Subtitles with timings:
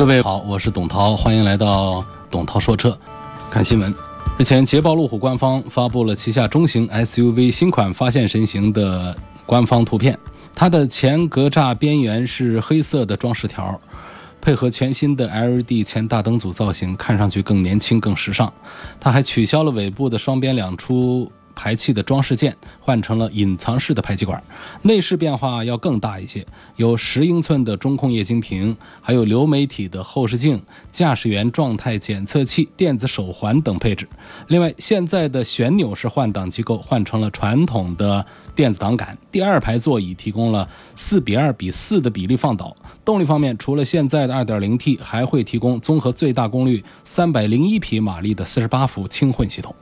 [0.00, 2.98] 各位好，我是董涛，欢迎来到董涛说车。
[3.50, 3.94] 看新闻，
[4.38, 10.18] 日前捷豹路虎官方发布了旗下中型 SUV 新款发现神行的官方图片，
[10.54, 13.78] 它的前格栅边缘是黑色的装饰条，
[14.40, 18.50] 配合全新的 LED 前大灯组造型，看上去更年轻、更时尚。
[18.98, 21.30] 它还取消了尾部的双边两出。
[21.54, 24.42] 排气的装饰件换成了隐藏式的排气管，
[24.82, 34.08] 内饰变化要更大一些，有十英寸的中控液晶屏，还有流媒体的后视镜、驾驶员状态检测器、电子手环等配置。
[34.48, 42.74] 另外，现在的旋钮式换挡机构换成了传统的电子挡杆，第二排座椅提供了四比二比四的比例放倒。
[43.04, 49.74] 动力方面，除了现在的 2.0T，还会提供综合最大功率301匹马力的48伏轻混系统。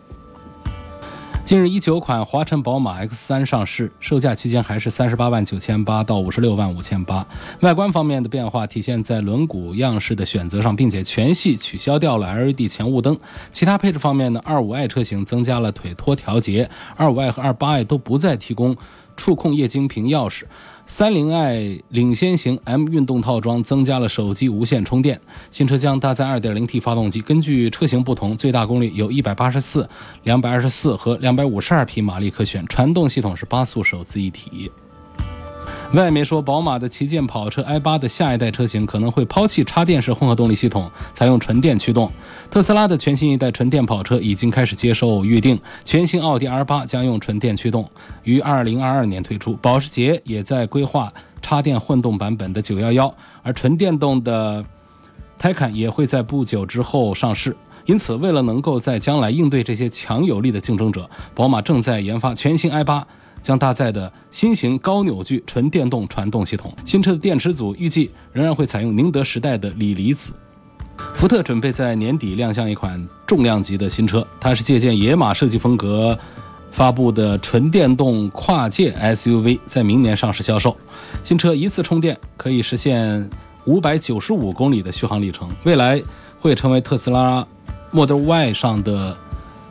[1.49, 7.27] 近日，一九款华晨宝马 X 三上市，售价区间还是三十八万九千八到五十六万五千八。
[7.61, 13.19] 外观方面的变化体现在轮毂样式的选择上，并且全系取消掉了 LED 前雾灯。
[13.51, 18.77] 其他配置方面呢，二五 i 车型增加了腿托调节，二五 i 和二八 i 都不再提供
[19.19, 20.45] 触控液晶屏钥匙。
[20.87, 25.21] 三零 i 领先型 M 运动套装增加了手机无线充电。
[25.51, 29.87] 新车将搭载 2.0T 发动机，根据车型不同，最大功率有184
[30.25, 32.67] 224和252匹马力可选。
[32.69, 34.73] 传动系统是八速手自一体。
[35.95, 42.13] 外媒说，宝马的旗舰跑车 i8 的下一代车型可能会抛弃插电式混合动力系统，采用纯电驱动。
[42.51, 47.89] 特斯拉的全新一代纯电跑车已经开始接受预定，全新奥迪 R8 将用纯电驱动，
[48.25, 49.55] 于2022年推出。
[49.63, 51.11] 保时捷也在规划
[51.41, 54.63] 插电混动版本的911，而纯电动的
[55.41, 57.57] Taycan 也会在不久之后上市。
[57.87, 63.05] 因此，为了能够在将来应对这些强有力的竞争者，宝马正在研发全新 i8。
[63.43, 70.33] 将搭载的新型高扭矩纯电动传动系统，新车的电池组预计仍然会采用宁德时代的锂离子。
[71.15, 76.19] 福特准备在年底亮相一款重量级的新车，它是借鉴野马设计风格
[76.73, 80.77] 发布的纯电动跨界 SUV，在明年上市销售。
[81.23, 83.29] 新车一次充电可以实现
[83.65, 86.03] 五百九十五公里的续航里程，未来
[86.41, 87.47] 会成为特斯拉
[87.93, 89.17] Model Y 上的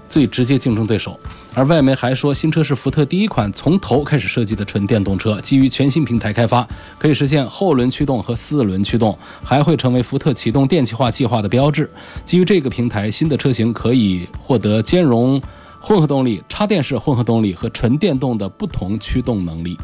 [0.08, 1.20] 最直接竞争对手。
[1.58, 6.68] 而外媒还说，新车是福特第一款从头开始设计的纯电动车，基于全新平台开发，
[7.00, 11.90] 可以实现后轮驱动和四轮驱动，还会成为福特启动电气化计划的标志。
[12.24, 15.42] 基于这个平台，新的车型可以获得兼容
[15.82, 19.76] 混合动力、插电式混合动力和纯电动的不同驱动能力。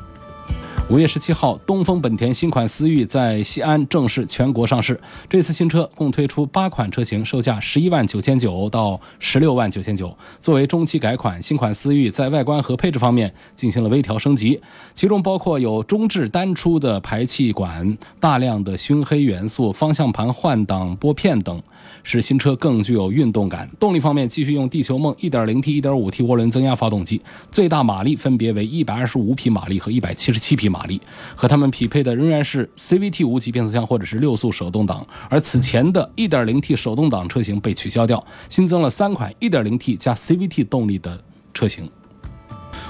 [0.90, 5.00] 五月十七号，东风本田新款思域在西安正式全国上市。
[5.30, 10.16] 这次新车共推出八款车型，售价十一万九千九到十六万九千九。
[10.42, 14.60] 作为中期改款，新款思域在外观和配置方面进行了微调升级，
[14.94, 21.64] 其中包括有中置单出的排气管、大量的熏黑元素、方向盘换挡拨片等，
[22.04, 23.70] 使新车更具有运动感。
[23.80, 30.73] 动力方面，继续用地球梦 1.0T、1.5T 涡轮增压发动机，最大马力分别为一百二十五匹马力和一百七十七匹。
[30.74, 31.00] 马力
[31.36, 41.24] 和它们匹配的仍然是 CVT 无级变速箱或者是六速手动挡，而此前的 1.0T 手动挡车型被取消掉，新增了三款 1.0T 加 CVT 动力的
[41.54, 41.88] 车型。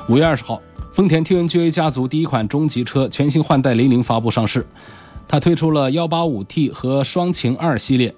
[0.07, 0.61] 五月二十号，
[0.93, 4.65] 丰田 TNGA 家族第一款中级车全新换代雷凌发布上市，
[5.27, 8.13] 它推出了 185T 和双擎二系列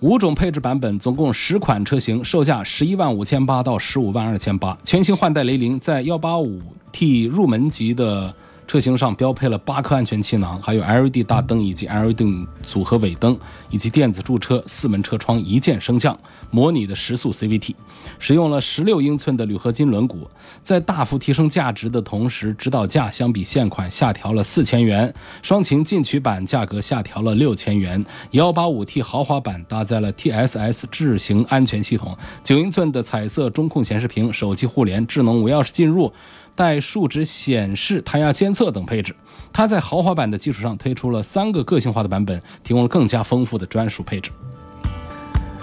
[0.00, 4.76] 五种配置版本，总共十款车型，售价十一万五千八到十五万二千八。
[4.82, 8.34] 全新换代雷凌在 185T 入门级的。
[8.72, 12.22] 车型上标配了八颗安全气囊，还有 LED 大灯以及 LED
[12.62, 13.38] 组合尾灯，
[13.68, 16.18] 以及电子驻车、四门车窗一键升降、
[16.50, 17.74] 模拟的时速 CVT，
[18.18, 20.26] 使用了十六英寸的铝合金轮毂，
[20.62, 25.12] 在大幅提升价值的同时，指导价相比现款下调了四千元，
[25.42, 36.10] 双擎进取版价格下调了六千元，幺八五 T 豪华版搭载了 TSS 智行安全系统，九英寸的彩色中控显示屏、手机互联、智能无钥匙进入。
[36.54, 39.14] 带数值显示、胎压监测等配置，
[39.52, 44.30] 它在豪华版的基础上推出了三个个性化的版本，提供了更加丰富的专属配置。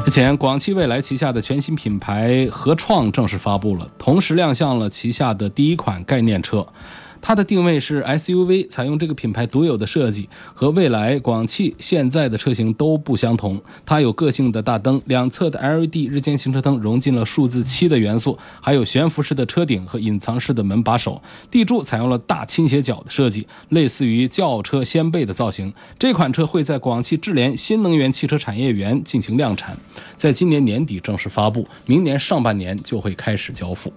[0.05, 6.65] 之前，广汽未来旗下的全新品牌合创正式发布了，同时亮相了旗下的第一款概念车。
[7.21, 13.61] 它的定位是 SUV，采用这个品牌独有的设计，和未来、广汽现在的车型都不相同。
[13.85, 21.21] 它有个性的大灯，两侧的 LED 日间行车灯融进了数字七的元素，还有悬浮式的车顶和隐藏式的门把手。
[21.51, 25.73] 地柱采用了大倾斜角的设计，类似于轿车掀背的造型。
[25.97, 29.77] 这款车会在广汽智联新能源汽车产业园进行量产，
[30.15, 33.91] 在今年年底正式发布，明年上半年就会开始交付。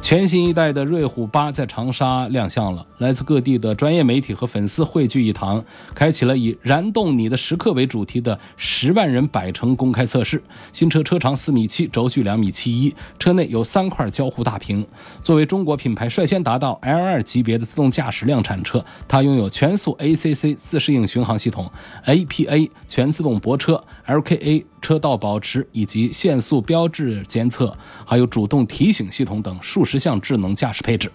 [0.00, 5.64] 全新一代的瑞虎八在长沙亮相了，来自各地的专业媒体和粉丝汇聚一堂，
[5.94, 10.42] 开启了以“燃动你的时刻”为主题的十万人百城公开测试。
[10.72, 14.86] 新车车长四米七，轴距两米七一，车内有三块交互大屏。
[15.22, 21.70] 作为中国品牌率先达到 L2 级别的自动驾驶量产车，它拥有全速 ACC 自适应巡航系统、
[22.04, 31.10] APA 全自动泊车、LKA 车道保持以及限速标志监测，还有主动提醒系统等数十项智能驾驶配置。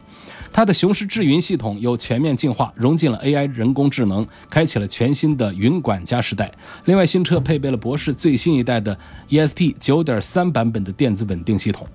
[0.51, 6.51] 它的雄狮智云系统又全面进化，融进了 AI 人工智能，开启了全新的云管家时代。
[6.83, 11.88] 另外，新车配备了博世最新一代的 ESP 9.3版本的电子稳定系统。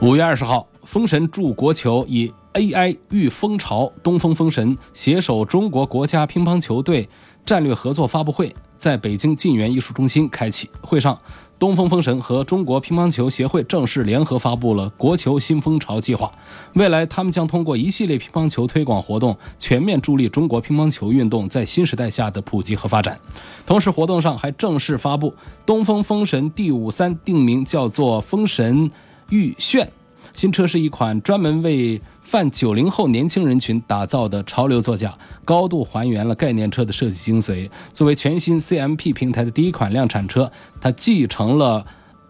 [0.00, 7.08] 五月二十号，风神助国球以 AI 御风潮，东风风神携手中国国家乒乓球队
[7.48, 10.68] 战略合作发布会在北京晋源艺术中心开启。
[10.82, 11.18] 会上，
[11.58, 16.30] 东风风神和中国乒乓球协会正式联合发布了国球新风潮计划。
[16.74, 23.18] 未来，他们将通过一系列乒乓球推广活动，全面助力中国乒乓球运动在新时代下的普及和发展。
[23.64, 25.34] 同时，活动上还正式发布
[25.64, 28.90] 东风风神 D 五三，定名叫做风神
[29.30, 29.90] 御炫。
[30.38, 35.12] 新车是一款专门为泛九零后年轻人群打造的潮流座驾，
[35.44, 37.68] 高度还原了概念车的设计精髓。
[37.92, 40.48] 作为全新 CMP 平台的第一款量产车，
[40.80, 41.84] 它继承了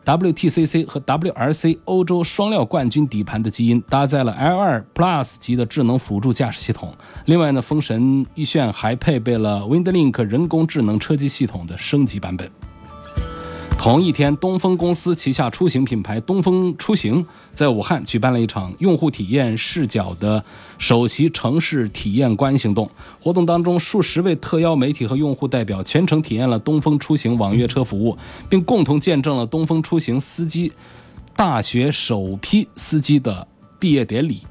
[0.06, 6.94] WTCC 和 WRC 欧洲双料冠军底盘的基因，搭载了 L2 Plus 级的智能辅助驾驶系统。
[7.26, 12.50] 另外呢，风神逸炫还配备了 WindLink 人工智能车机系统的升级版本。
[13.78, 20.44] 同一天，东风公司旗下出行品牌东风出行在武汉举办了一场用户体验视角的
[20.78, 22.90] 首席城市体验官行动。
[23.22, 28.18] 活动当中，数十位特邀媒体和用户代表全程体验了东风出行网约车服务，
[28.50, 30.72] 并共同见证了东风出行司机
[31.36, 33.46] 大学首批司机的
[33.78, 34.42] 毕业典礼。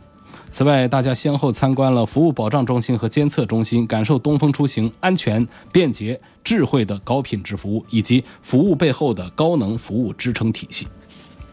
[0.49, 10.87] 此外，大家先后参观了服务保障中心和监测中心，感受东风出行安全、便捷、智慧的高品质服务，以及服务背后的高能服务支撑体系。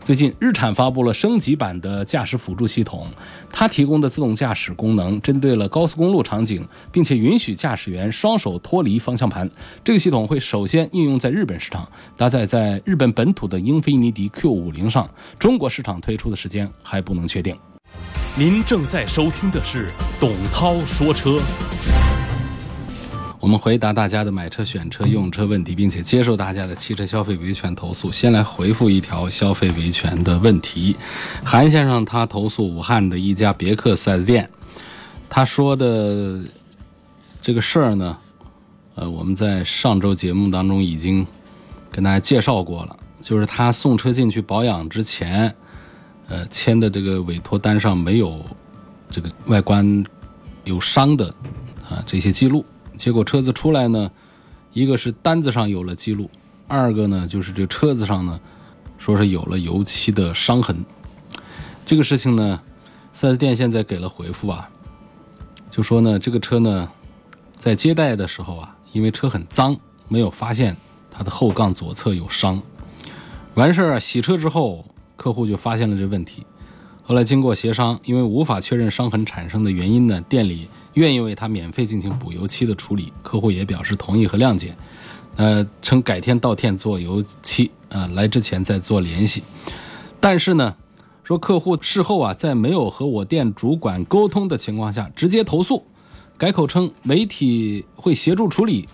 [0.03, 3.09] 最近，日产发布了升级版的驾驶辅助系统，
[3.51, 9.51] 它提供的自动驾驶功能针对了高速公路场景，并且允许驾驶员双手脱离方向盘。
[9.83, 11.89] 这个系统会首先应用在日本市场，
[12.19, 15.09] 搭载在日本本土的英菲尼迪 Q50 上，
[15.39, 17.57] 中国市场推出的时间还不能确定。
[18.37, 21.41] 您正在收听的是董涛说车。
[23.39, 28.11] 我们回答大家的买车、选车、用车问题，并且接受大家的汽车消费维权投诉。
[28.11, 30.97] 先来回复一条消费维权的问题。
[31.45, 34.49] 韩先生他投诉武汉的一家别克 4S 店，
[35.29, 36.43] 他说的
[37.43, 38.17] 这个事儿呢，
[38.95, 41.27] 呃，我们在上周节目当中已经
[41.91, 45.55] 跟大家介绍过了，就是他送车进去保养之前。
[46.27, 48.43] 呃，签的这个委托单上没有
[49.11, 50.03] 这个外观
[50.65, 51.29] 有伤的
[51.89, 52.65] 啊这些记录，
[52.97, 54.11] 结果车子出来呢，
[54.73, 56.31] 一个是单子上有了记录，
[56.67, 58.41] 二个呢就是这车子上呢
[58.97, 60.83] 说是有了油漆的伤痕。
[61.85, 62.59] 这个事情呢
[63.15, 64.71] ，4S 店现在给了回复啊，
[65.71, 66.89] 就说呢这个车呢
[67.59, 69.77] 在接待的时候啊，因为车很脏，
[70.09, 70.75] 没有发现
[71.11, 72.63] 它的后杠左侧有伤，
[73.53, 74.87] 完事儿洗车之后。
[75.17, 76.45] 客户就发现了这问题，
[77.03, 84.75] 后来经过协商，因为无法确认伤痕产生的原因呢，店里愿意为他免费进行补油漆的处理，客户也表示同意和谅解，
[85.37, 89.43] 呃，称改天到店做油漆，啊，来之前再做联系。
[90.19, 90.75] 但是呢，
[91.23, 95.85] 说客户事后啊，在没有和我店主管沟通的情况下直接投诉，
[96.37, 98.89] 改口称媒体会协助处理。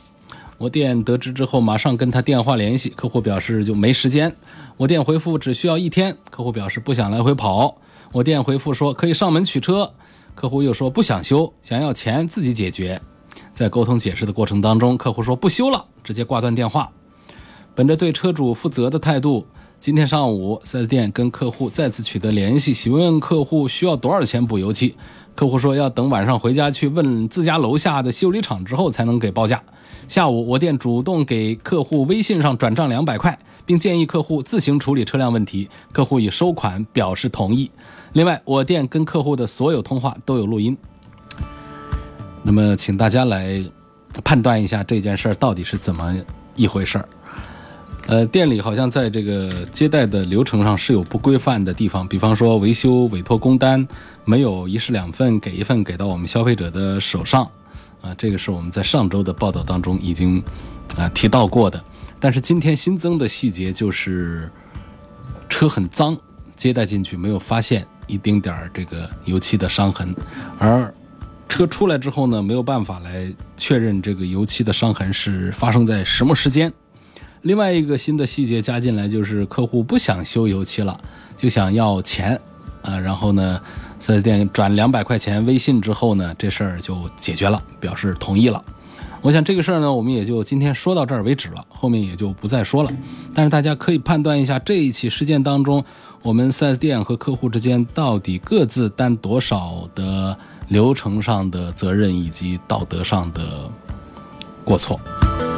[0.58, 4.36] 我店得知之后，马上跟他电话联系，客户表示就没时间。
[4.80, 7.76] 我店回复只需要一天，客户表示不想来回跑。
[8.12, 9.92] 我店回复说可以上门取车，
[10.34, 12.98] 客户又说不想修，想要钱自己解决。
[13.52, 16.90] 在沟通解释的过程当中，客户说不修了，直接挂断电话。
[17.74, 19.44] 本着对车主负责的态度，
[19.78, 24.96] 今天上午四 S 店跟客户再次取得联系，询问客户需要多少钱补油漆。
[25.34, 29.62] 客户说要等晚上回家去问自家楼下的修理厂之后才能给报价。
[30.06, 35.70] 下午我店主动给客户微信上转账两百块，并建议客户自行处理车辆问题。
[35.92, 37.70] 客户已收款表示同意。
[38.12, 40.76] 另外，我店跟客户的所有通话都有录音。
[42.42, 43.64] 那么，请大家来
[44.24, 46.16] 判断一下这件事到底是怎么
[46.56, 47.08] 一回事儿。
[48.10, 53.86] 呃，店里好像在这个接待的流程上是有不规范的地方，比方说维修委托工单
[54.24, 57.48] 没有一式两份给一份给到我们消费者的手上，
[58.00, 60.42] 啊，这个是我们在上周的报道当中已经
[60.96, 61.80] 啊提到过的。
[62.18, 64.50] 但是今天新增的细节就是
[65.48, 66.18] 车很脏，
[66.56, 70.12] 接待进去没有发现一丁点儿这个油漆的伤痕，
[70.58, 70.92] 而
[71.48, 76.72] 车出来之后呢，没有办法来确认这个油漆的伤痕是发生在什么时间。
[77.42, 80.98] 另外一个新的细节加进来，就是客户不想修油漆了，
[81.36, 82.38] 就想要钱，
[82.82, 83.58] 啊，然后呢
[84.00, 88.62] ，4S 店转两百块钱微信之后呢，这事儿就解决了，表示同意了。
[89.22, 92.90] 我想这个事儿呢，我们也就今天说到这儿为止了，后面也就不再说了。
[93.34, 95.82] 但是大家可以判断一下这一起事件当中，
[96.22, 100.36] 我们 4S 店和客户之间到底各自担多少的
[100.68, 103.70] 流程上的责任以及道德上的
[104.62, 105.00] 过错。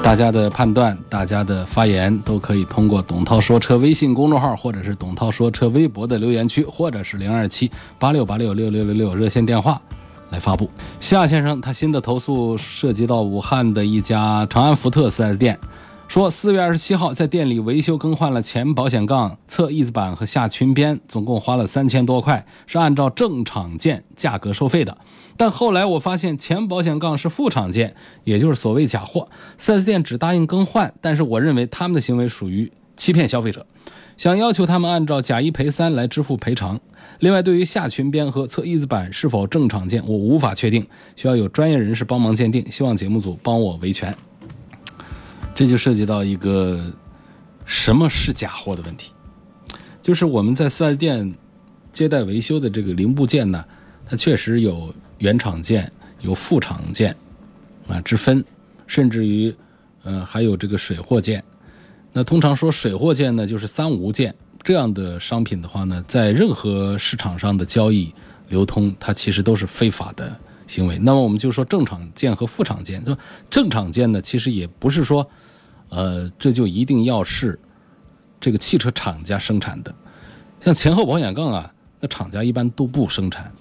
[0.03, 9.81] 大家的判断，大家的发言都可以通过“董涛说车”微信公众号，或者是“董涛说车”微博的留言区，或者是零二七八六八六六六六六热线电话
[10.31, 10.69] 来发布。
[11.01, 15.59] 夏先生他新的投诉涉及到武汉的一家长安福特 4S 店。
[16.13, 24.99] 说四月二十七号在店里维修更换了前保险杠、侧翼子板和下裙边，总共花了三千多块，是按照正厂件价格收费的。
[25.39, 29.27] 但后来我发现前保险杠是副厂件，也就是所谓假货。
[29.59, 33.65] 4S 店只答应更换，但是我认为他们的行为属于欺骗消费者，
[34.19, 36.79] 想要求他们按照假一赔三来支付赔偿。
[37.21, 42.71] 另外，对于下裙边和侧翼子板是否正厂件，我无法确定，需要有专业人士帮忙鉴定。
[42.71, 44.15] 希望节目组帮我维权。
[45.55, 46.93] 这就涉及到一个
[47.65, 49.13] 什么是假货的问题，
[50.01, 51.35] 就是我们在 4S 店
[51.93, 53.65] 接待维修的这个零部件呢，
[54.07, 55.91] 它确实有原厂件、
[56.21, 57.15] 有副厂件
[57.89, 58.45] 啊之分，
[58.87, 59.55] 甚至于
[60.03, 61.43] 呃还有这个水货件。
[62.13, 68.13] 那通常说水货件呢，就是三无件这样的商品的话呢，在任何市场上的交易
[68.49, 70.37] 流通，它其实都是非法的
[70.73, 70.99] 行为。
[70.99, 73.17] 那么我们就说正厂件和副厂件，就
[73.51, 75.29] 正厂件呢，其实也不是说。
[75.95, 77.61] 呃，这就一定要是
[78.41, 79.95] 这个汽车厂家生产的，
[80.59, 83.53] 像前后保险杠啊，那厂家一般都不生产。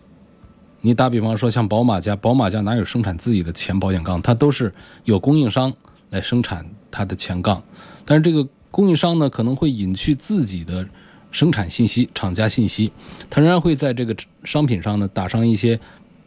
[0.80, 4.22] 你打比方说，像宝马家，宝马家哪有生产自己的前保险杠？
[4.22, 5.74] 它都是有供应商
[6.10, 7.62] 来生产它的前杠，
[8.06, 10.88] 但是这个供应商呢，可能会隐去自己的
[11.32, 12.94] 生产信息、厂家信息，
[13.30, 14.16] 它仍然会在这个
[14.46, 15.78] 商品上呢打上一些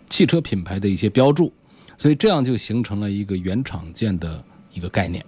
[0.09, 1.53] 汽车品牌的一些标注，
[1.97, 4.43] 所以这样就形成了一个原厂件的
[4.73, 5.25] 一个概念。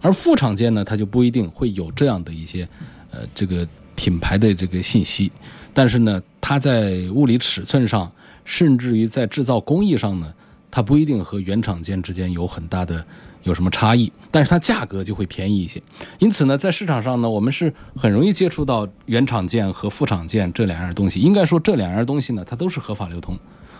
[0.00, 2.68] 而副厂件呢，它就不一定会有这样的一些，
[3.10, 5.30] 呃，这个品牌的这个信息，
[5.72, 8.10] 但是呢，它在物理尺寸上，
[8.44, 10.34] 甚至于在制造工艺上呢，
[10.70, 13.04] 它不一定和原厂件之间有很大的
[13.44, 15.80] 有什么差异，但是它价格就会便宜一些。
[16.18, 21.20] 因此呢，在市场上呢，我们是很容易接触到原厂件和副厂件这两样东西。
[21.20, 23.38] 应该说，这两样东西呢，它都是合法流通。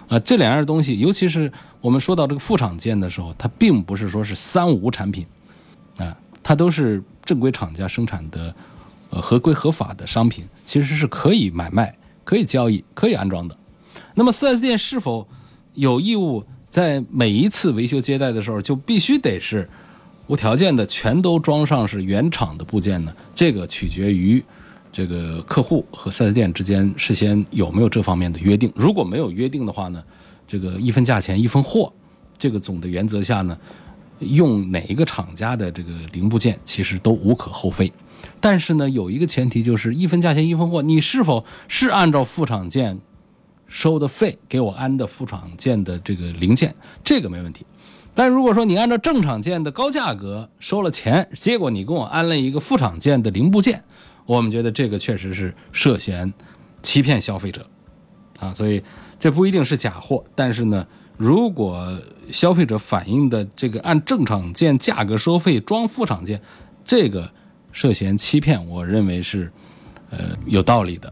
[0.08, 5.26] 啊，这两样东西，尤其是我们说到这个副厂件的时候，它并不是说是三无产品。
[5.98, 8.54] 啊，它都是正规厂家生产的，
[9.08, 13.56] 呃，合规合法的商品，其实是可以买卖、可以交易、可以安装的。
[14.14, 15.26] 那么，4S 店是否
[15.72, 19.68] 有义务在每一次维修接待的时候就必须得是
[20.26, 23.16] 无条件的全都装上是原厂的部件呢？
[23.34, 24.44] 这个取决于
[24.96, 28.72] 这个客户和 4S 店之间事先有没有这方面的约定。
[28.74, 30.02] 如果没有约定的话呢，
[30.48, 31.92] 这个一分价钱一分货，
[32.38, 33.58] 这个总的原则下呢？
[34.20, 37.92] 用哪一个厂家的这个零部件，其实都无可厚非。
[38.40, 42.98] 但是呢，有一个前提，就是一分价钱一分货，你是否是按照副厂件
[43.66, 46.74] 收的费给我安的副厂件的这个零件，
[47.04, 47.66] 这个没问题。
[48.14, 53.84] 但如果说你按照正厂件的高价格收了钱，结果你给我安了一个副厂件的零部件，
[54.26, 56.30] 我们觉得这个确实是涉嫌
[56.82, 57.66] 欺骗消费者
[58.38, 58.52] 啊。
[58.52, 58.82] 所以
[59.18, 60.86] 这不一定是假货，但是呢。
[61.18, 61.98] 如果
[62.30, 66.38] 消费者反映的这个按正厂件价格收费装副厂件，
[66.84, 67.32] 这个
[67.72, 69.50] 涉嫌欺骗，我认为是
[70.10, 71.10] 呃有道理的。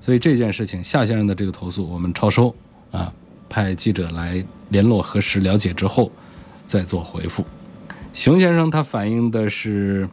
[0.00, 2.56] 所以这件事情，夏先生的这个投诉我们超收
[2.90, 3.12] 啊，
[3.46, 6.10] 派记者来联络核实了解之后
[6.64, 7.44] 再做回复。
[8.14, 10.08] 熊先生他反映的是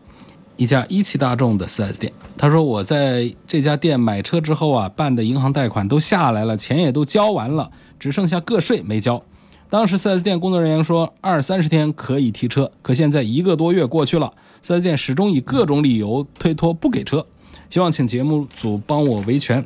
[0.58, 2.12] 一家一汽大众的 4S 店。
[2.36, 9.24] 他说我在这家店买车之后啊，办的银行贷款都下来了，钱也都交完了，只剩下个税没交。
[9.70, 14.34] 当时 4S 店工作人员说二三十天可以提车，可现在一个多月过去了
[14.64, 17.26] ，4S 店始终以各种理由推脱不给车。
[17.70, 19.66] 希望请节目组帮我维权。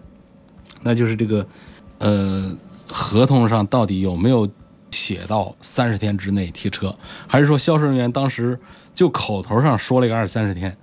[0.81, 1.45] 那就是这个，
[1.99, 2.51] 呃，
[2.87, 4.49] 合同上到底有没有
[4.89, 6.95] 写到三十天之内提车，
[7.27, 8.59] 还是说销售人员当时
[9.01, 10.77] 就口头上说了一个二三十天？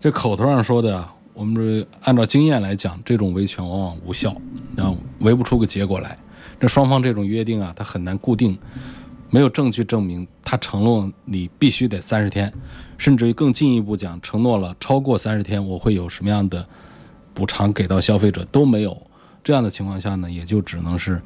[0.00, 4.32] 这口头上说的，我们这按照经验来讲，这种维权往往无效，
[4.76, 6.18] 啊，维不出个结果来。
[6.58, 8.58] 这双方这种约定啊，它很难固定，
[9.30, 12.52] 没有证据证明他承诺你必须得三十天，
[12.98, 16.66] 甚至于更进一步讲，承诺了超过三十天我会有什么样的
[17.32, 19.00] 补偿给到消费者都没有。
[19.44, 21.22] 这样的情况下呢，也就只能是，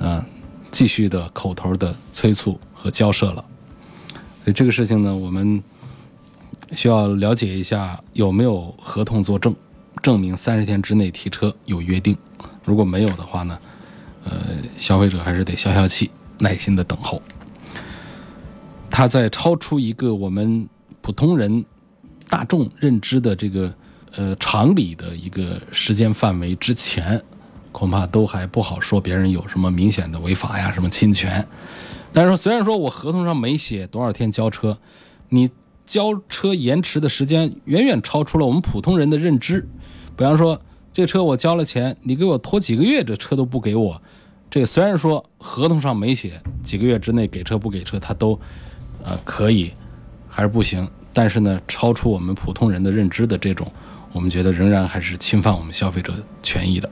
[0.00, 0.26] 啊，
[0.72, 3.44] 继续的口头的催促和交涉了。
[4.44, 5.62] 所以这个事情呢，我们
[6.72, 9.54] 需要了解一下有没有合同作证，
[10.02, 12.16] 证明三十天之内提车有约定。
[12.62, 13.58] 如果没有的话呢，
[14.24, 14.32] 呃，
[14.78, 17.20] 消费者还是得消消气，耐心的等候。
[18.90, 20.68] 他在超出一个我们
[21.00, 21.64] 普通人
[22.28, 23.74] 大众认知的这个。
[24.16, 27.20] 呃，常理的一个时间范围之前，
[27.72, 31.44] 恐怕都还不好说别人有什么明显的违法呀，什么侵权。
[32.14, 34.78] 但是说，虽然说我合同上没写多少天交车，
[35.30, 35.50] 你
[35.84, 39.68] 交车延迟的时间远远超出了我们普通人的认知。
[40.16, 40.60] 比方说，
[40.92, 44.00] 这车我交了钱，你给我拖几个月，这车都不给我。
[44.48, 48.38] 这虽然说合同上没写几个月之内给车不给车，他都
[49.02, 49.72] 呃可以，
[50.28, 50.88] 还是不行。
[51.12, 53.70] 但是呢，超出我们普通人的认知的这种。
[54.12, 56.88] 我们觉得仍然还是侵犯我们消费者权益的。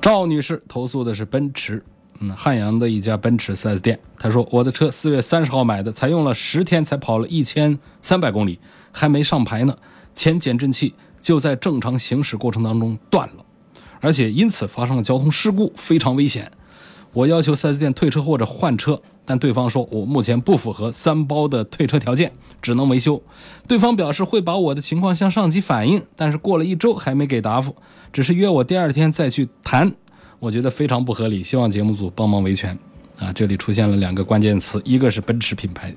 [0.00, 1.84] 赵女士投诉的是奔驰，
[2.20, 3.98] 嗯，汉阳的一家奔驰 4S 店。
[4.18, 8.58] 他说：“我的车四月三十号买的，才用了十天，才跑了一千三百公里，
[8.92, 9.76] 还没上牌呢，
[10.14, 13.44] 前减震器就在正常行驶过程当中断了，
[14.00, 16.52] 而且因此发生了交通事故，非常危险。
[17.12, 23.22] 我要求 4S 店退车或者换车。”但对方说，我目前不符合三包的退车条件，只能维修。
[23.68, 27.76] 对方表示会把我的情况向上级反映，但是过了一周还没给答复，
[28.12, 29.94] 只是约我第二天再去谈。
[30.40, 32.76] 我觉得非常不合理，希望节目组帮忙维权。
[33.18, 35.94] 啊，这里出现了两个关键词，一个是奔驰品牌，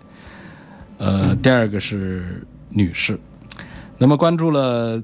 [0.98, 3.18] 呃，第二个是女士。
[3.98, 5.02] 那么关注了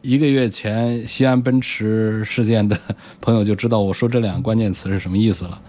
[0.00, 2.76] 一个月前西安奔驰事件的
[3.20, 5.60] 朋友就知道，我说这两个关键词是什么意思了。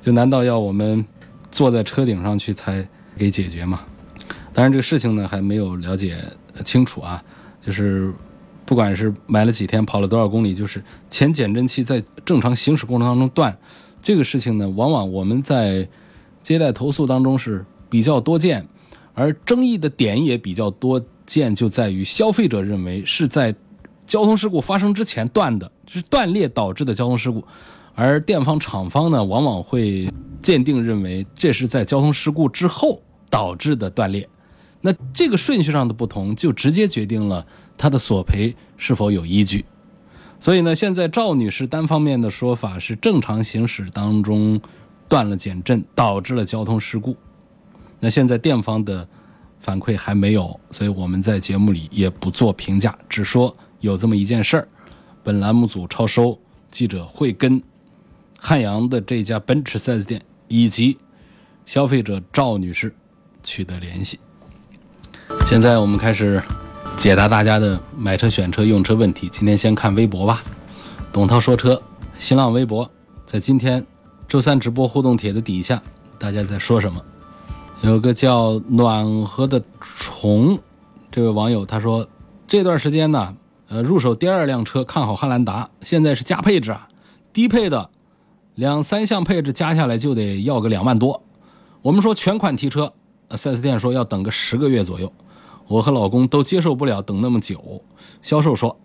[0.00, 1.04] 就难道要我们？
[1.50, 2.84] 坐在车顶上去才
[3.16, 3.82] 给解决吗？
[4.52, 6.18] 当然，这个事情呢还没有了解
[6.64, 7.22] 清楚啊。
[7.64, 8.12] 就是
[8.66, 13.56] 不管是买了几天，跑了多少公里，就是前减震器在正常行驶过程当中断，
[14.02, 15.88] 这个事情呢，往往我们在
[16.42, 18.66] 接待投诉当中是比较多见，
[19.14, 23.54] 而争议的点也比较多见，就在于消费者认为是在
[24.06, 27.42] 交通事故发生之前断的，是断裂导致的交通事故。
[27.94, 33.00] 而店方厂方呢，往往会鉴定认为这是在交通事故之后
[33.30, 34.28] 导致的断裂，
[34.80, 39.64] 那这个顺序上的不同，就直接决定了他的索赔是否有依据。
[40.40, 44.60] 所以呢，现在赵女士单方面的说法是正常行驶当中
[45.08, 47.16] 断了减震，导致了交通事故。
[48.00, 49.08] 那现在店方的
[49.60, 54.68] 反馈还没有，所以我们在节目里也不做评价，只说有这么一件事儿。
[55.22, 56.38] 本栏目组超收，
[56.70, 57.62] 记者会跟。
[58.46, 60.98] 汉阳的这家奔驰 4S 店以及
[61.64, 62.94] 消费者赵女士
[63.42, 64.20] 取得联系。
[65.46, 66.42] 现在我们开始
[66.96, 69.28] 解答大家的买车、选车、用车问题。
[69.28, 70.42] 今天先看微博吧。
[71.12, 71.80] 董涛说车，
[72.18, 72.90] 新浪微博，
[73.26, 73.84] 在今天
[74.26, 75.80] 周三直播互动帖的底下，
[76.18, 77.00] 大家在说什么？
[77.82, 80.58] 有个叫暖和的虫，
[81.10, 82.06] 这位网友他说，
[82.48, 83.34] 这段时间呢，
[83.68, 86.88] 呃，入手第二辆车，看好汉兰达，现在是加配置啊，
[87.32, 87.90] 低配的。
[88.54, 91.22] 两三项配置加下来就得要个两万多。
[91.82, 92.92] 我们说全款提车
[93.30, 95.12] ，4S 店说要等个十个月左右，
[95.66, 97.82] 我和老公都接受不了等那么久。
[98.22, 98.78] 销售说，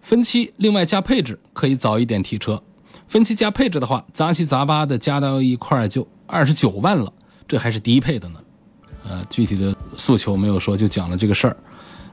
[0.00, 2.62] 分期另外加配置可以早一点提车。
[3.06, 7.12] 分期加配置的话，杂七杂八的加到一块就二十九万了，
[7.46, 8.40] 这还是低配的呢。
[9.04, 11.56] 呃，具体的诉求没有说，就讲了这个事儿。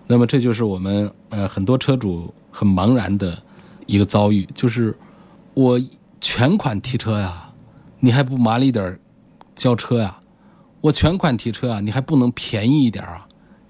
[0.07, 3.41] 那么这就是我们呃很多车主很茫然的
[3.85, 4.97] 一个遭遇，就是
[5.53, 5.79] 我。
[6.21, 7.49] 全款提车呀，
[7.97, 8.99] 你还不麻利点儿
[9.55, 10.19] 交车呀？
[10.81, 13.25] 我全款提车啊，你还不能便宜一点啊？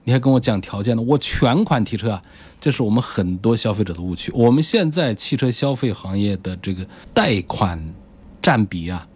[0.09, 1.03] 你还跟我讲条件呢？
[1.03, 2.21] 我全款提车啊，
[2.59, 4.31] 这是我们很多消费者的误区。
[4.33, 7.79] 我们现在汽车消费行业的这个贷款
[8.41, 9.07] 占比啊，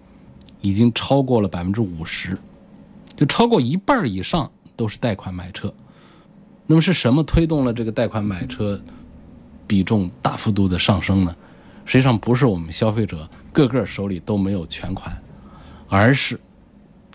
[0.61, 2.37] 已经超过了百分之五十，
[3.15, 5.73] 就超过一半以上都是贷款买车。
[6.67, 8.79] 那么是什么推动了这个贷款买车
[9.65, 11.35] 比重大幅度的上升呢？
[11.85, 15.19] 实际上不是我们消费者个个手里都没有全款，
[15.87, 16.39] 而是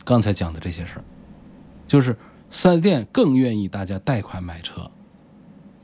[0.05, 1.05] 刚才讲的这些事儿，
[1.87, 2.17] 就是
[2.53, 4.91] 4S 店更愿意大家贷款买车，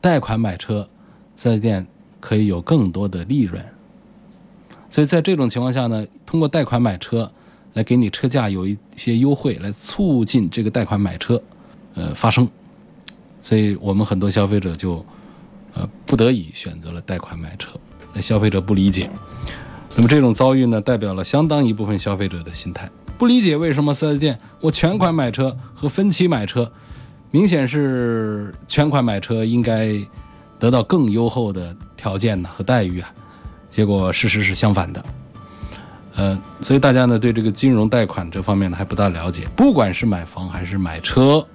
[0.01, 0.89] 贷款买车
[1.39, 1.87] ，4S 店
[2.21, 3.65] 可以有更多的利润。
[4.91, 7.31] 所以在这种情况下呢，通过贷款买车
[7.75, 11.43] 来给你车价有一些优惠，来促进这个贷款买车
[11.95, 12.49] 呃发生。
[13.43, 15.05] 所以我们很多消费者就
[15.75, 17.71] 呃不得已选择了贷款买车。
[18.13, 19.11] 那消费者不理解，
[19.97, 26.71] 那么这种遭遇呢，代表了相当一部分消费者的心态，不理解为什么 4S 店我全款买车和分期买车，
[27.31, 29.95] 明显是全款买车应该
[30.59, 33.11] 得到更优厚的条件呢和待遇啊，
[33.71, 35.05] 结果事实是相反的，
[36.17, 41.47] 呃，所以大家呢对这个金融贷款这方面呢还不大了解，不管是买房还是买车，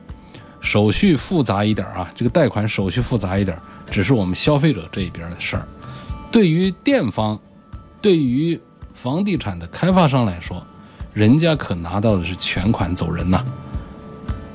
[0.61, 3.57] 手续复杂一点啊，这个贷款手续复杂一点，
[3.91, 5.67] 只是我们消费者这一边的事儿。
[6.31, 7.39] 对于店方，
[8.01, 8.59] 对于
[8.93, 10.63] 房地产的开发商来说，
[11.13, 13.43] 人家可拿到的是全款走人呐。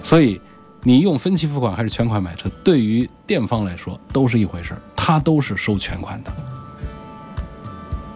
[0.02, 0.40] 所以，
[0.82, 6.32] 你用分期付款还是全款买车，对于店方来说都是一回事，他都是收全款的。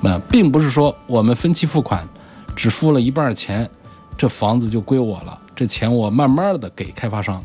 [0.01, 2.07] 那并不是说我们分期付款
[2.55, 3.69] 只付了一半钱，
[4.17, 7.43] 这房子就归我了，这钱我慢慢的给开发商。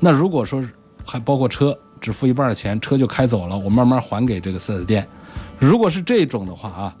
[0.00, 0.62] 那如果说
[1.04, 5.06] 还包括车，只付一半钱，车就开走了，我慢慢还给这个 4S 店。
[5.58, 6.96] 如果是这种的话啊，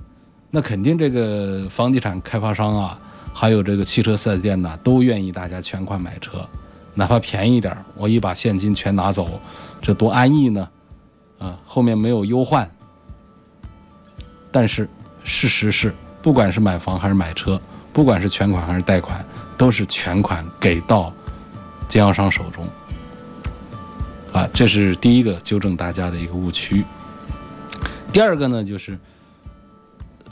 [0.50, 2.98] 那肯定这个房地产开发商啊，
[3.36, 6.48] 还有这个汽车 4S 店呢，都愿意大家全款买车，
[6.94, 9.40] 哪怕便宜点我一把现金全拿走，
[9.82, 10.68] 这多安逸呢？
[11.40, 12.70] 啊，后面没有忧患。
[14.52, 14.88] 但是
[15.24, 15.92] 事实是，
[16.22, 17.60] 不管是买房还是买车，
[17.92, 19.22] 不管是全款还是贷款，
[19.58, 21.12] 都是全款给到
[21.88, 22.64] 经销商手中。
[24.32, 26.84] 啊，这是第一个纠正大家的一个误区。
[28.12, 28.96] 第二个呢，就是，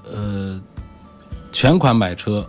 [0.09, 0.61] 呃，
[1.53, 2.49] 全款买车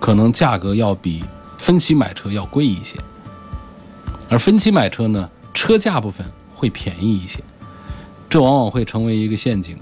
[0.00, 1.22] 可能价格要比
[1.58, 2.98] 分期买车要贵一些，
[4.28, 7.44] 而分期买车呢，车价部分会便宜一些，
[8.28, 9.76] 这往往会成为一个陷阱，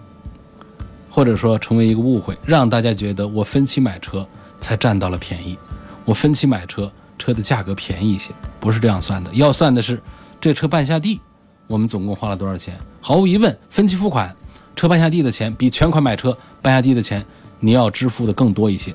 [1.09, 4.27] 或者说成为一个误会，让大家觉得我分期买车
[4.61, 5.57] 才占到了便宜，
[6.05, 10.03] 我分期买车车的价格便宜一些，不是这样算的，要算的是
[10.41, 11.21] 这车办下地。
[11.69, 12.77] 我们总共花了多少钱？
[13.01, 14.35] 毫无疑问，分期付款，
[14.75, 17.25] 车办下地的钱比全款买车办下地的钱，
[17.61, 18.93] 你要支付的更多一些。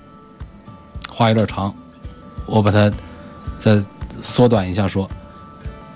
[1.14, 1.74] 话有点长，
[2.48, 2.92] 我把它
[3.60, 3.80] 再
[4.22, 5.08] 缩短一下说：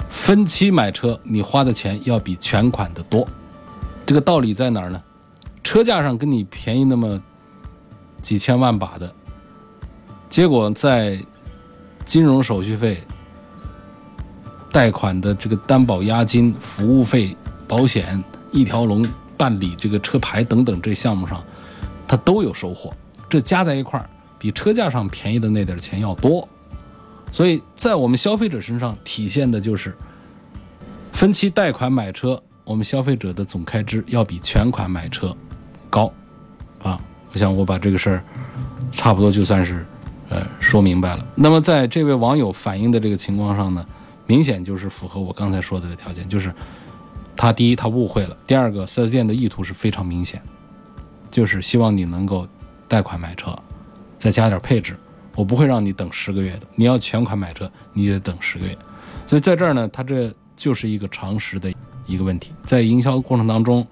[0.09, 3.27] 分期买车，你花的钱要比全款的多。
[4.05, 5.01] 这个道理在哪儿呢？
[5.63, 7.19] 车价上跟你便宜那么
[8.21, 9.11] 几千万把的，
[10.29, 11.19] 结果在
[12.05, 13.03] 金融手续费。
[14.69, 17.35] 贷款的这个担保押金、服务费、
[17.67, 19.03] 保险、一条龙
[19.35, 21.41] 办理这个车牌等等这项目上，
[22.07, 22.93] 它都有收获。
[23.27, 26.47] 这加在一块儿，比车价上便宜的那点钱要多。
[27.31, 29.93] 所以在我们消费者身上体现的就是，
[31.13, 35.35] 分期贷款买车，我们消费者的总开支要比全款买车
[35.89, 36.11] 高。
[36.81, 36.99] 啊，
[37.33, 38.23] 我想我把这个事儿
[38.91, 39.85] 差不多就算是
[40.29, 41.25] 呃说明白了。
[41.35, 43.85] 那么在这位网友反映的这个情况上呢？
[44.29, 46.53] 明显就是符合我刚才说的这条件，就是
[47.33, 50.41] 他第一他误会了，第二个四 S 店的意图是非常明显，
[51.31, 52.45] 就是希望你能够
[52.89, 53.57] 贷款买车，
[54.17, 54.95] 再加点配置，
[55.35, 58.77] 我不会让你等十个月的，你要全款买车，你得等十个月。
[59.25, 61.73] 所以在这儿呢，他这就是一个常识的
[62.05, 63.85] 一个问题，在营销过程当中，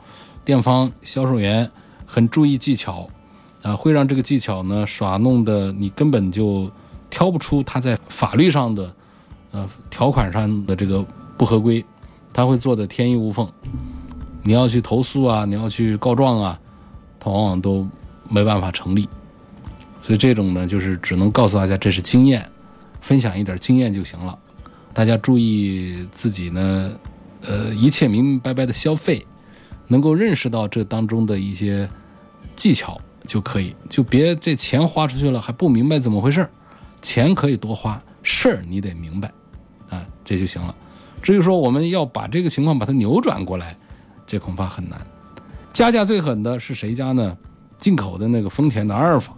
[0.43, 1.69] 店方销售员
[2.05, 3.07] 很注意技巧，
[3.63, 6.69] 啊，会让这个技巧呢耍弄的你根本就
[7.09, 8.93] 挑不出他在法律上的。
[9.51, 11.01] 呃，条款上的这个
[11.37, 11.85] 不合规，
[12.33, 13.49] 他会做的天衣无缝。
[14.43, 16.59] 你要去投诉啊，你要去告状啊，
[17.17, 17.87] 他往往都
[18.29, 19.07] 没办法成立。
[20.05, 22.47] 所以这种呢，就是只能告诉大家这是经验，
[23.01, 24.37] 分享一点经验就行了。
[24.93, 26.93] 大家注意自己呢，
[27.41, 29.25] 呃，一切明明白白的消费，
[29.87, 31.89] 能够认识到这当中的一些
[32.55, 36.47] 技巧就可以，就别这钱花出去了还不明白怎么回事
[37.01, 39.31] 钱可以多花，事儿你得明白。
[39.89, 40.75] 啊，这就行了。
[41.19, 43.75] 至于说我们要把这个情况把它扭转过来，
[44.27, 45.01] 这恐怕很难。
[45.73, 47.35] 加价最狠的是谁家呢？
[47.79, 49.35] 进口的那个丰田的阿尔法，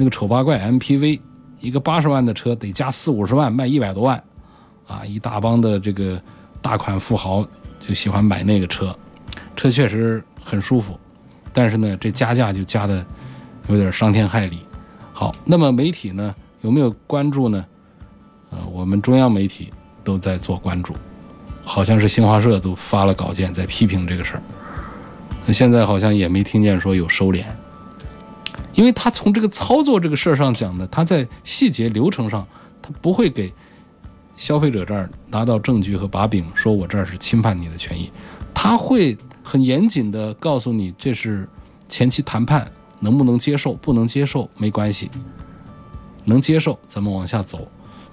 [0.00, 1.20] 那个丑八怪 MPV，
[1.58, 4.22] 一个八十万的车得加四五十万，卖一百多万，
[4.86, 6.22] 啊，一大帮的这个
[6.62, 7.44] 大款富豪
[7.80, 8.96] 就喜欢买那个车，
[9.56, 10.96] 车确实很舒服，
[11.52, 13.04] 但是呢，这加价就加的
[13.68, 14.60] 有点伤天害理。
[15.12, 17.66] 好，那么媒体呢有没有关注呢？
[18.50, 19.72] 呃，我们中央媒体
[20.04, 20.94] 都在做关注，
[21.64, 24.42] 好像是新华社都发了稿件在批评这个事儿。
[25.44, 27.42] 那现在好像也没听见说有收敛，
[28.78, 32.46] 因为他从这个操作这个事儿上讲呢，他在细节流程上，
[32.80, 33.52] 他不会给
[34.36, 38.08] 消费者这儿拿到证据和把柄，说我这儿是侵犯你的权益，
[38.54, 41.48] 他会很严谨的告诉你，这是
[41.88, 45.10] 前期谈判能不能接受，不能接受没关系，
[46.24, 47.66] 能接受咱们往下走。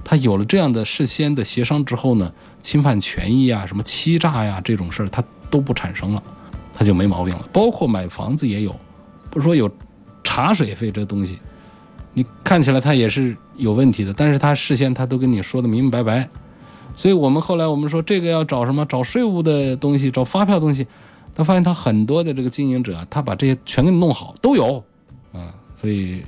[0.03, 6.23] 他有了这样的事先的协商之后呢，侵犯权益啊、什么欺诈呀这种事儿，他都不产生了，
[6.73, 7.47] 他就没毛病了。
[7.53, 8.75] 包括买房子也有，
[9.29, 9.69] 不是说有
[10.25, 11.39] 茶水费这东西，
[12.13, 16.27] 你看起来他也是有问题的，但是他事先他都跟你说的明明白白。
[16.97, 18.85] 所以我们后来我们说这个要找什么？
[18.87, 20.85] 找税务的东西，找发票东西，
[21.33, 24.83] 他发现他很多的这个经营者，他把这些全给你弄好，都有
[25.31, 25.53] 啊。
[25.75, 26.21] 所以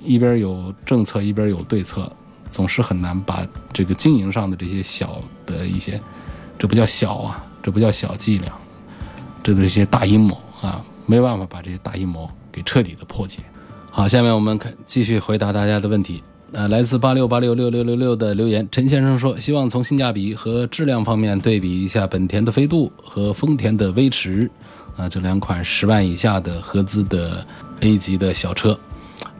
[0.00, 2.10] 一边有政策，一边有对策。
[2.48, 6.00] 总是很难把这个经营上的这些小的一些，
[6.58, 8.52] 这不叫小啊，这不叫小伎俩，
[9.40, 12.28] 这都是一些大阴谋啊，没办法把这些大阴谋
[12.64, 13.40] 彻底的破解。
[13.90, 16.22] 好，下面我们看继续回答大家的问题。
[16.52, 24.50] 呃，来自八六八六六六六六的留言，陈先生说，希望从性价比和质量方面对比一下本田的飞度和丰田的威驰，
[24.96, 27.46] 啊，这两款十万以下的合资的
[27.80, 28.76] A 级的小车。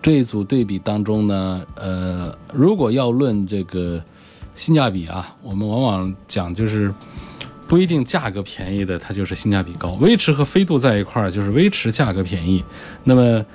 [0.00, 4.00] 这一组对比当中呢，呃，如果要论这个
[4.54, 6.94] 性价比啊，我们往往讲就是
[7.70, 9.92] 不一定价格便宜的它就是性价比高。
[10.00, 12.64] 威驰和飞度在一块儿就是威驰价格便宜，
[13.04, 13.46] 那么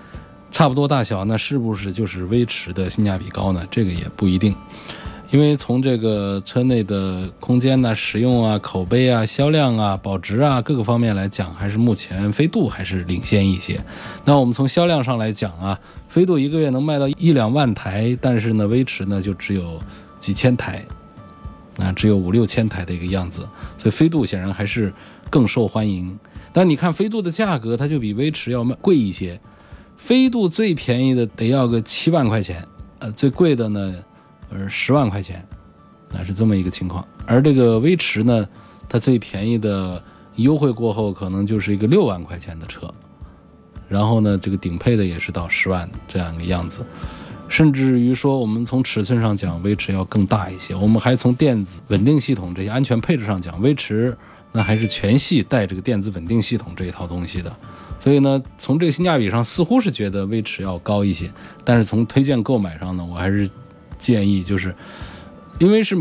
[0.53, 3.67] 差不多大小，那是不是就是威驰的性价比高呢？
[3.69, 4.55] 这个也不一定。
[5.31, 13.77] 因为从这个车内的空间呢、使用啊、口碑啊、销量啊、保值啊各个方面来讲，还是目前飞度还是领先一些。
[14.23, 19.77] 那我们从销量上来讲啊，飞度一个月能卖到一两万台，但是呢，威驰呢就只有
[20.19, 20.85] 几千台，
[21.77, 23.47] 啊，只有五六千台的一个样子。
[23.77, 24.93] 所以飞度显然还是
[25.29, 26.17] 更受欢迎。
[26.53, 29.39] 但你看飞度的价格，它就比威驰要贵一些。
[29.97, 32.65] 飞度最便宜的得要个七万块钱，
[32.99, 33.95] 呃，最贵的呢？
[34.49, 35.45] 呃，十万块钱，
[36.11, 37.05] 那是这么一个情况。
[37.25, 38.47] 而这个威驰呢，
[38.87, 40.01] 它最便宜的
[40.35, 42.93] 优惠过后，可能就是一个六万块钱的车。
[43.87, 46.85] 然后呢，这个顶配的也是到十万这样一个样子。
[47.47, 50.75] 甚至于说，我们从尺寸上讲，威驰要更大一些。
[50.75, 54.15] 我们还从电子稳定系统这些安全配置上讲，威驰
[54.51, 57.55] 那还是全系带这个电子稳定系统这一套东西的。
[57.99, 61.31] 所以呢，从这个性价比上，似乎是觉得威驰要高一些。
[61.63, 63.49] 但是从推荐购买上呢，我还是。
[63.97, 64.75] 建议就是，
[65.57, 65.95] 因为是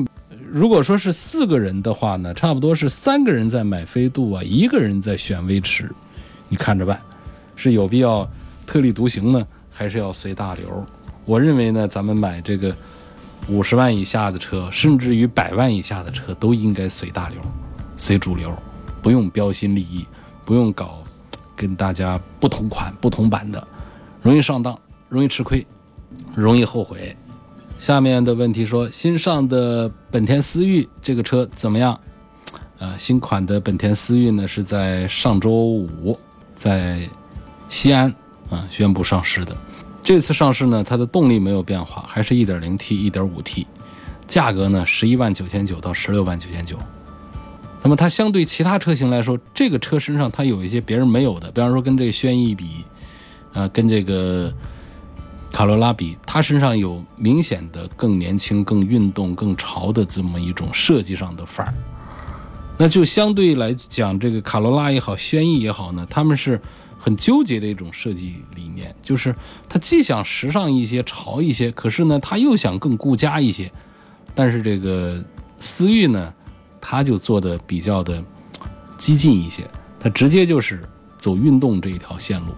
[0.50, 5.88] 如果说是四个人的话呢，差不多是三个人在买飞度啊，一个人在选威驰，
[6.48, 7.00] 你看着办，
[7.54, 8.28] 是有必要
[8.66, 10.84] 特立独行呢，还是要随大流？
[11.24, 12.74] 我认为呢，咱们买这个
[13.48, 17.38] 五十万以下的车，甚至于百万以下的车，都应该随大流，
[17.96, 18.54] 随主流，
[19.02, 20.06] 不用标新立异，
[20.44, 21.02] 不用搞
[21.56, 23.66] 跟大家不同款、不同版的，
[24.22, 25.66] 容易上当，容易吃亏，
[26.34, 27.16] 容易后悔。
[27.78, 31.98] 下面的问题说，新上的本田思域这个车怎么样？
[32.78, 36.18] 呃，新款的本田思域呢是在上周五
[36.54, 37.08] 在
[37.68, 38.12] 西安
[38.50, 39.56] 啊宣布上市的。
[40.04, 43.66] 这次上市呢，它的动力没有变化，还是一点零 T、一点五 T，
[44.26, 46.78] 价格呢十一万九千九到十六万九千九。
[47.82, 52.84] 那么它相对其他车型来说，这个车身上它有一些别人没有的，比方说跟这个轩逸比，
[53.52, 54.52] 啊，跟这个。
[55.52, 61.72] 卡罗拉比它身上有明显的更年轻、更运动、更潮的这么一种设计上的范儿，
[62.76, 66.60] 那就相对来讲，这个卡罗拉也好，轩逸也好呢，他们是
[67.04, 69.34] 很纠结的一种设计理念，就是
[69.68, 73.70] 它既想时尚一些、潮一些，可是呢，它又想更顾家一些。
[74.34, 75.22] 但是这个
[75.58, 76.32] 思域呢，
[76.80, 78.24] 它就做的比较的
[78.96, 79.68] 激进一些，
[80.00, 80.82] 它直接就是
[81.18, 82.54] 走运动这一条线路。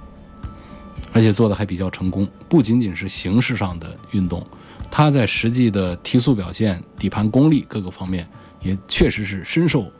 [1.12, 4.46] 而且做的还比较成功，不仅仅是形式上的运动，
[4.92, 8.28] 它在实际的提速表现、底盘功力各个方面
[8.62, 9.90] 也确实是深受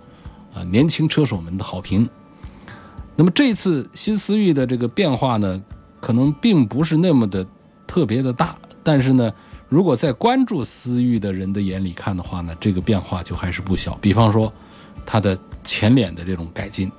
[0.54, 2.08] 啊年轻车手们的好评。
[3.16, 5.60] 那么这次新思域的这个变化呢，
[6.00, 7.44] 可能并不是那么的
[7.86, 9.32] 特别的大，但是呢，
[9.68, 13.96] 如果在关注思域的人的眼里看的话呢，这个变化就还是不小。
[14.00, 14.52] 比方说
[15.04, 16.92] 它的前脸的这种改进，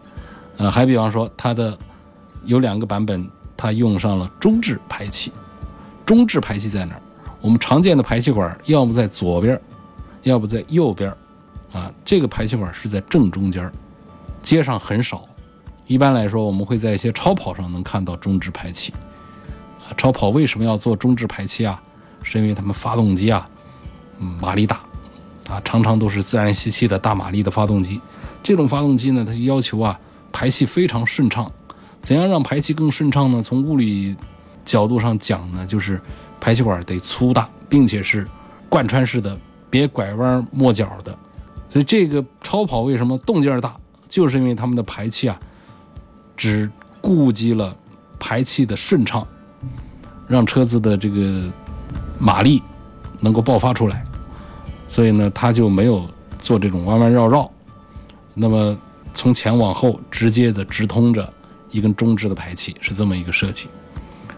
[0.58, 1.78] 呃，还比方说它的
[2.46, 3.26] 有两个版本。
[3.60, 5.32] 它用上了中置排气，
[6.06, 7.02] 中置排气在哪儿？
[7.42, 9.60] 我们常见的排气管要么在左边，
[10.22, 11.12] 要不在右边，
[11.74, 13.68] 啊，这个排气管是在正中间，
[14.44, 15.28] 街上很少。
[15.88, 18.94] 一般来说，我们会在一些超跑上能看到中置排气。
[19.88, 21.82] 啊，超跑为什么要做中置排气啊？
[22.24, 23.50] 是因为他们发动机啊，
[24.42, 24.82] 马力大，
[25.48, 28.02] 啊，常常都是自然吸气的大马力的发动机。
[28.44, 29.98] 这种发动机呢，它要求啊
[30.32, 31.50] 排气非常顺畅。
[32.02, 33.42] 怎样让排气更顺畅呢？
[33.42, 34.16] 从物理
[34.66, 36.00] 角度上讲呢，就是
[36.40, 38.28] 排气管得粗大，并且是
[38.68, 39.38] 贯穿式的，
[39.70, 41.18] 别拐弯抹角的。
[41.70, 43.76] 所以这个超跑为什么动静大，
[44.10, 45.40] 就是因为他们的排气啊，
[46.38, 46.72] 只
[47.02, 47.76] 顾及了
[48.20, 49.28] 排气的顺畅，
[50.28, 51.42] 让车子的这个
[52.18, 52.62] 马力
[53.20, 54.06] 能够爆发出来。
[54.88, 57.52] 所以呢，他就没有做这种弯弯绕绕。
[58.34, 58.78] 那么
[59.14, 61.28] 从前往后直接的直通着
[61.72, 63.68] 一根中置的排气，是这么一个设计。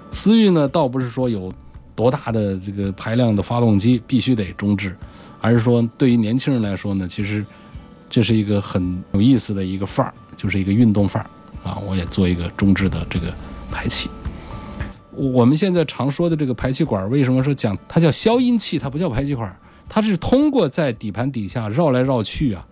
[0.10, 1.54] 思域呢，倒不是说有
[1.96, 4.96] 多大的这个排量的发动机必须得中置，
[5.42, 7.46] 而是说对于年轻人来说呢，其实
[8.10, 11.30] 这是一个很有意思的一个范儿，就是一个运动范儿
[11.64, 11.78] 啊。
[11.86, 13.34] 我也做一个中置的这个
[13.72, 14.10] 排气。
[15.12, 19.54] 我们现在常说的这个排气管，为什么说讲它叫消音器，它不叫排气管？
[19.90, 22.66] 它是通过在底盘底下绕来绕去啊，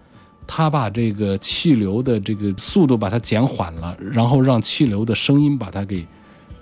[0.45, 6.05] 它把这个气流的这个速度把它减缓了，然后让气流的声音把它给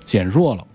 [0.04, 0.66] 减弱了，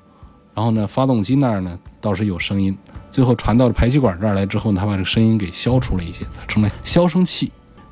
[0.54, 2.76] 然后呢，发动机那儿呢倒是有声音，
[3.10, 7.50] 最后传到了排气管这儿来之后呢，它把这个声音给消除了一些，它成了消声器。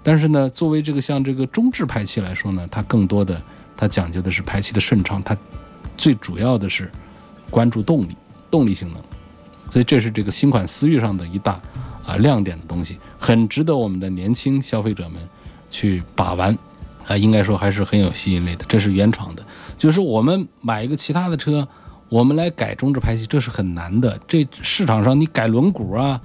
[0.09, 3.39] 但是呢，作为这个像这个中置排气来说呢，它更多的
[3.77, 5.37] 它讲究的是排气的顺畅，它
[5.99, 6.91] 最主要的是
[7.51, 8.17] 关注动力、
[8.51, 9.03] 动力性能。
[9.69, 11.61] 所以这是这个新款思域上的一大
[12.07, 15.21] 啊亮点的东西，很值得我们的年轻消费者们
[15.69, 16.57] 去把玩
[17.07, 18.65] 啊，应该说还是很有吸引力的。
[18.67, 19.45] 这是原厂的，
[19.77, 21.69] 就是我们买一个其他的车，
[22.09, 24.19] 我们来改中置排气，这是很难的。
[24.27, 26.19] 这市场上你改轮毂啊，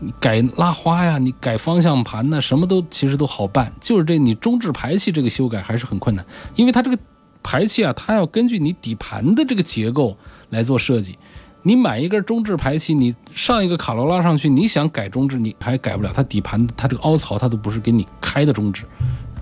[0.00, 6.24] 你改拉花呀，你改方向盘呢，什么都其实都好办，就是这你中置排气这个修改还是很困难，
[6.56, 6.98] 因为它这个
[7.42, 10.16] 排气啊，它要根据你底盘的这个结构
[10.48, 11.18] 来做设计。
[11.62, 16.10] 你买一根中置排气，你上一个卡罗拉上去，你想改中置，你还改不了。
[16.14, 18.84] 它底盘它这个凹槽，它都不是给你开的中置，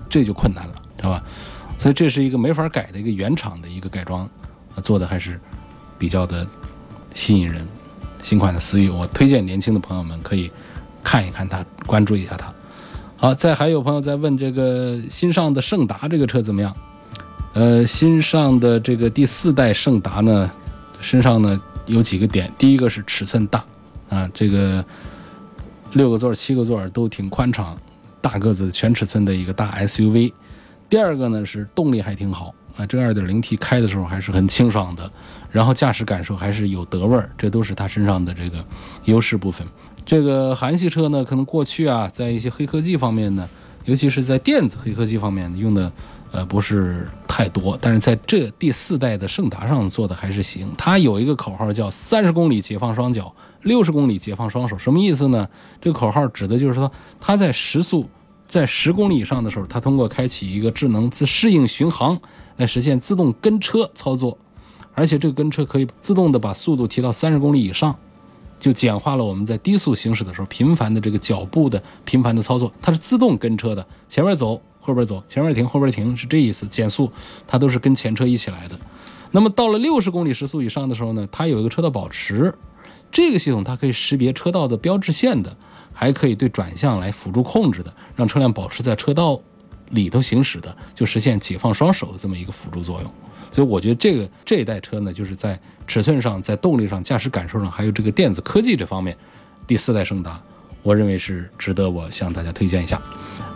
[0.09, 1.23] 这就困难了，知道吧？
[1.77, 4.29] 所以这是一个没法改的一个原厂的一个改装，
[4.75, 5.39] 啊，做的还是
[5.97, 6.45] 比较的
[7.13, 7.65] 吸引人。
[8.21, 10.51] 新款的思域，我推荐年轻的朋友们可以
[11.03, 12.53] 看一看它，关注一下它。
[13.17, 16.75] 好，再还有朋友在问这个新上的胜达这个车怎么样？
[17.53, 20.49] 呃，新上的这个第四代胜达呢，
[21.01, 21.59] 身上呢。
[21.85, 23.65] 有几个点，第一个是尺寸大，
[24.09, 24.85] 啊，这个
[25.93, 27.75] 六个座、七个座都挺宽敞，
[28.21, 30.31] 大个子全尺寸的一个大 SUV。
[30.87, 35.11] 第二个呢是动力还挺好，啊，这 2.0T 开的时候还是很清爽的，
[35.51, 38.63] 然后驾驶感受还是有德味儿，这都是它身上的这个
[39.03, 39.67] 优势部分。
[40.05, 43.47] 这个韩系车呢，可能过去啊，在一些黑科技方面呢，
[43.83, 45.91] 尤其是在电子黑科技方面用的。
[46.31, 50.71] 呃，不是太多，但是在这第四代的胜达上做的还是行。
[50.77, 55.49] 它有一个口号叫“三十公里解放双脚，六十公里解放双手”，什么意思呢？
[55.81, 58.07] 这个口号指的就是说，它在时速
[58.45, 62.15] 在十公里以上的时候，它通过开启一个智能自适应巡航
[62.59, 64.37] 来实现自动跟车操作，
[64.93, 67.97] 而且这个跟车可以自动的把速度提到三十公里以上，
[68.59, 72.71] 就简化了我们在低速行驶的时候频繁的这个脚步的频繁的操作。
[72.81, 74.61] 它是自动跟车的，前面走。
[74.81, 76.65] 后边走，前面停，后边停，是这意思。
[76.67, 77.11] 减速，
[77.45, 78.79] 它都是跟前车一起来的。
[79.29, 82.51] 那么到了六十公里时速以上的时候呢，它有一个车道保持，
[83.11, 85.55] 这个系统它可以识别车道的标志线的，
[85.93, 89.39] 还可以对转向来辅助控制的，让车辆保持在车道
[89.91, 93.11] 里头行驶的，就实现解放双手的这么一个辅助作用。
[93.51, 99.17] 所以我觉得这个这一代车呢，就是在尺寸上、在动力上、驾驶感受上，还有这个电子科技这方面，
[99.65, 100.39] 第四代胜达。
[100.81, 103.01] 我认为是值得我向大家推荐一下。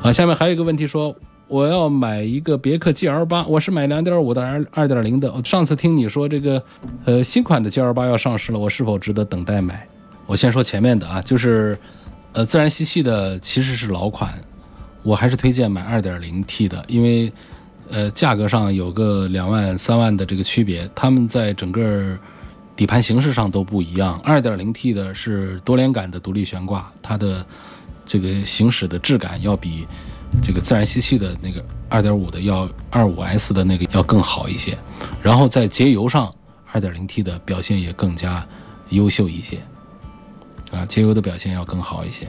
[0.02, 1.16] 啊，下面还有一个问题说，
[1.48, 5.34] 我要买一个别克 GL 八，我是买两点五的二二点零的。
[5.44, 6.62] 上次听你说这个，
[7.06, 9.88] 呃，新款的 GL 八要上市了，我是否值得等待买？
[10.26, 11.78] 我先说前面的啊，就是，
[12.34, 14.34] 呃，自然吸气的其实是老款，
[15.04, 17.32] 我还是推荐买二点零 T 的，因为，
[17.90, 22.18] 呃，价格上有个两万三万的这个区别，他们在整个。
[22.76, 27.46] 底盘形式上都不一样，2.0T 的是多连杆的独立悬挂，它的
[28.04, 29.86] 这个行驶的质感要比
[30.42, 34.76] 这个自然吸气的那个2.5的要 25S 的那个要更好一些。
[35.22, 36.34] 然后在节油上
[36.74, 38.44] ，2.0T 的表现也更加
[38.90, 39.60] 优秀一些，
[40.72, 42.28] 啊，节油的表现要更好一些。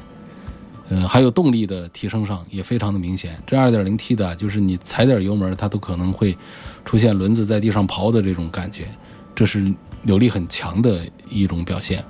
[0.89, 3.41] 嗯，还有动力的提升上也非常的明显。
[3.47, 6.37] 这 2.0T 的，就是你踩点油门，它都可能会
[6.85, 8.87] 出现轮子在地上刨的这种感觉，
[9.35, 9.73] 这是。
[10.07, 12.05] 扭力很强的一种表现，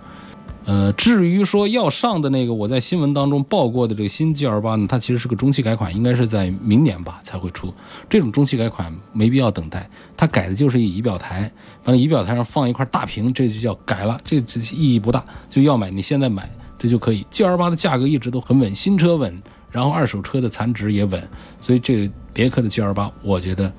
[0.64, 7.72] 呃，至于说要上的那个，我在新闻当中报过的这个新 G L 八呢，它其实是个中期改款，应该是在明年吧才会出。
[8.10, 11.48] 这种中期改款没必要等待，它改的就是一仪表台，
[11.84, 15.24] 把仪表台上放一块大屏，这就叫改了，这这意义不大。
[15.48, 16.50] 就要买，你现在买，
[16.84, 17.26] 这就可以。
[17.30, 21.26] G L 八的价格一直都很稳，新车稳，然后二手车的残值也稳，
[21.58, 23.72] 所以这个别克的 G L 八，我觉得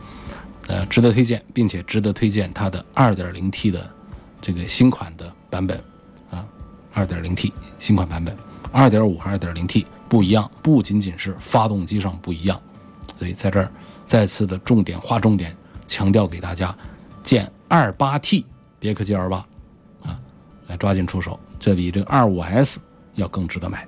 [0.65, 3.87] 呃值得推荐，并且值得推荐它的 2.0T 的
[4.41, 5.79] 这个新款的版本。
[6.31, 6.43] 啊
[6.95, 8.35] ，2.0T 新款版本
[8.73, 12.59] ，2.5和 2.0T 不一样，不仅仅是发动机上不一样，
[13.19, 13.71] 所以在这儿
[14.07, 16.75] 再次的重点划重点强调给大家，
[17.23, 18.45] 建 28T
[18.79, 19.45] 别克 G L 八。
[20.01, 20.19] 啊，
[20.65, 22.77] 来抓紧出手，这比这个 25S
[23.15, 23.87] 要更值得买。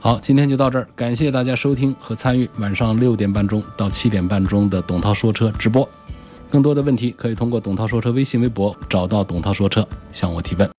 [0.00, 5.88] 好，今天就到这儿，感谢大家收听和参与晚上六点半钟到七点半钟的董涛说车直播。
[6.50, 10.70] 更多的问题可以通过董涛说车微信、微博找到董涛说车向我提问。